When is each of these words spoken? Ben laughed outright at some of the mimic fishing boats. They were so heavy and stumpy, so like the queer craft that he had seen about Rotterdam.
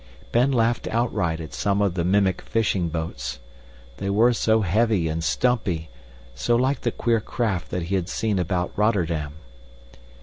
Ben 0.31 0.51
laughed 0.51 0.87
outright 0.87 1.39
at 1.39 1.53
some 1.53 1.79
of 1.79 1.93
the 1.93 2.03
mimic 2.03 2.41
fishing 2.41 2.89
boats. 2.89 3.37
They 3.97 4.09
were 4.09 4.33
so 4.33 4.61
heavy 4.61 5.07
and 5.07 5.23
stumpy, 5.23 5.91
so 6.33 6.55
like 6.55 6.81
the 6.81 6.89
queer 6.89 7.19
craft 7.21 7.69
that 7.69 7.83
he 7.83 7.93
had 7.93 8.09
seen 8.09 8.39
about 8.39 8.71
Rotterdam. 8.75 9.33